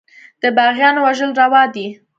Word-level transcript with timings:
د 0.41 0.43
باغيانو 0.57 0.99
وژل 1.05 1.31
روا 1.41 1.63
دي. 1.73 1.87